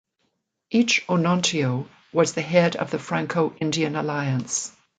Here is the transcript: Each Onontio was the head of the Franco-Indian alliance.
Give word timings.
Each 0.71 1.05
Onontio 1.07 1.87
was 2.11 2.33
the 2.33 2.41
head 2.41 2.75
of 2.75 2.89
the 2.89 2.97
Franco-Indian 2.97 3.95
alliance. 3.95 4.71